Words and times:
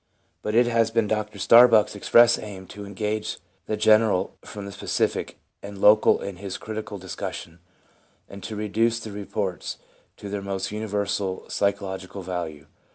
But 0.41 0.55
it 0.55 0.65
has 0.65 0.89
been 0.89 1.05
Dr 1.05 1.37
Starbuck's 1.37 1.93
express 1.95 2.39
aim 2.39 2.65
to 2.69 2.79
dis 2.79 2.87
engage 2.87 3.37
the 3.67 3.77
general 3.77 4.35
from 4.41 4.65
the 4.65 4.71
specific 4.71 5.37
and 5.61 5.77
local 5.79 6.19
in 6.23 6.37
his 6.37 6.57
critical 6.57 6.97
discussion, 6.97 7.59
and 8.27 8.41
to 8.41 8.55
reduce 8.55 8.99
the 8.99 9.11
reports 9.11 9.77
to 10.17 10.27
their 10.27 10.41
most 10.41 10.71
universal 10.71 11.47
psychological 11.51 12.23
value. 12.23 12.65